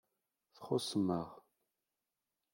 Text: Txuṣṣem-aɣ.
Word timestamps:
Txuṣṣem-aɣ. 0.55 1.29